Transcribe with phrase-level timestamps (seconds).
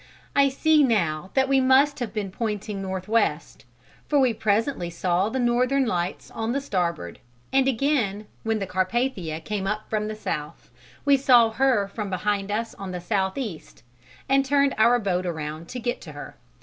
[0.35, 3.65] I see now that we must have been pointing northwest,
[4.07, 7.19] for we presently saw the Northern Lights on the starboard,
[7.53, 10.71] and again, when the Carpathia came up from the south,
[11.05, 13.83] we saw her from behind us on the southeast,
[14.27, 16.35] and turned our boat around to get to her.